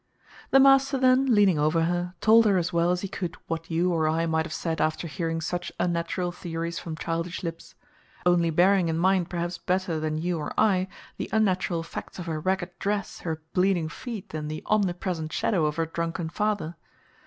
[0.49, 3.93] The master then, leaning over her, told her as well as he could what you
[3.93, 7.75] or I might have said after hearing such unnatural theories from childish lips;
[8.25, 10.87] only bearing in mind perhaps better than you or I
[11.17, 15.75] the unnatural facts of her ragged dress, her bleeding feet, and the omnipresent shadow of
[15.75, 16.77] her drunken father.